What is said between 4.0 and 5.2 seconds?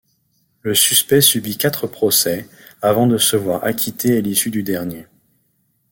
à l'issue du dernier.